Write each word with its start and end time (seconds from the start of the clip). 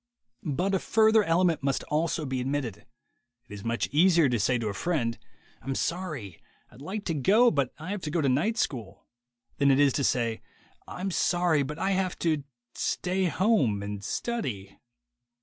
But 0.41 0.73
a 0.73 0.79
further 0.79 1.23
element 1.23 1.61
must 1.61 1.83
also 1.83 2.25
be 2.25 2.41
admitted. 2.41 2.87
It 3.47 3.53
is 3.53 3.63
much 3.63 3.87
easier 3.91 4.29
to 4.29 4.39
say 4.39 4.57
to 4.57 4.67
a 4.67 4.73
friend: 4.73 5.19
"I'm 5.61 5.75
sorry; 5.75 6.41
I'd 6.71 6.81
like 6.81 7.05
to 7.05 7.13
go. 7.13 7.51
But 7.51 7.71
I 7.77 7.91
have 7.91 8.01
to 8.01 8.09
go 8.09 8.19
to 8.19 8.27
night 8.27 8.57
school," 8.57 9.05
than 9.57 9.69
it 9.69 9.79
is 9.79 9.93
to 9.93 10.03
say, 10.03 10.41
"I'm 10.87 11.11
sorry; 11.11 11.61
but 11.61 11.77
I 11.77 11.91
have 11.91 12.17
to— 12.25 12.43
stay 12.73 13.25
home 13.25 13.83
and 13.83 14.03
study." 14.03 14.79